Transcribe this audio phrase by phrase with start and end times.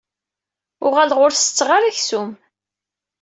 [0.85, 2.31] Uɣaleɣ ur setteɣ ara aksum.